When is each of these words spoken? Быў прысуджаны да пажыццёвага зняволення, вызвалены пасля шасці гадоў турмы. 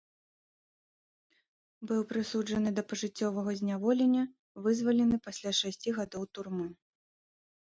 Быў 1.91 2.01
прысуджаны 2.13 2.69
да 2.79 2.83
пажыццёвага 2.93 3.51
зняволення, 3.61 4.23
вызвалены 4.69 5.17
пасля 5.29 5.51
шасці 5.61 5.89
гадоў 5.99 6.23
турмы. 6.33 6.67